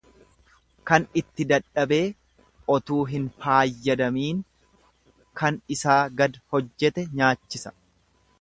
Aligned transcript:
Kan 0.91 1.03
itti 1.19 1.45
dadhabee 1.51 1.99
otuu 2.77 2.97
hin 3.11 3.27
faayyadamiin 3.45 4.41
kan 5.43 5.63
isaa 5.77 6.01
gad 6.23 6.45
hojjete 6.57 7.09
nyaachise. 7.21 7.77